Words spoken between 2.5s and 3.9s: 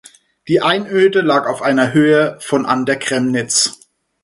an der Kremnitz.